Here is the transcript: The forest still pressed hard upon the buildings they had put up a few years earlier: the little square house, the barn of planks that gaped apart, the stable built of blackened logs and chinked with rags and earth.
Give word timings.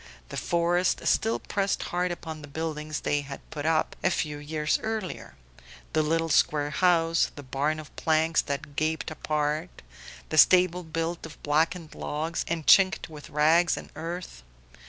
The 0.29 0.35
forest 0.37 1.05
still 1.05 1.37
pressed 1.37 1.83
hard 1.93 2.11
upon 2.11 2.41
the 2.41 2.47
buildings 2.47 3.01
they 3.01 3.21
had 3.21 3.39
put 3.51 3.67
up 3.67 3.95
a 4.03 4.09
few 4.09 4.39
years 4.39 4.79
earlier: 4.81 5.35
the 5.93 6.01
little 6.01 6.29
square 6.29 6.71
house, 6.71 7.29
the 7.35 7.43
barn 7.43 7.79
of 7.79 7.95
planks 7.95 8.41
that 8.41 8.75
gaped 8.75 9.11
apart, 9.11 9.83
the 10.29 10.39
stable 10.39 10.81
built 10.81 11.27
of 11.27 11.43
blackened 11.43 11.93
logs 11.93 12.43
and 12.47 12.65
chinked 12.65 13.09
with 13.11 13.29
rags 13.29 13.77
and 13.77 13.91
earth. 13.95 14.41